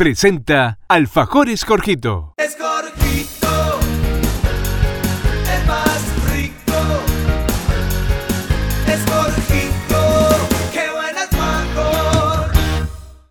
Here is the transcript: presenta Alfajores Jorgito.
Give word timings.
presenta 0.00 0.78
Alfajores 0.88 1.62
Jorgito. 1.62 2.32